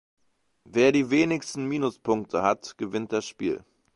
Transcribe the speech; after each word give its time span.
Wer 0.63 0.91
die 0.93 1.11
wenigsten 1.11 1.65
Minuspunkte 1.67 2.41
hat 2.41 2.75
gewinnt 2.79 3.11
das 3.13 3.23
Spiel. 3.27 3.63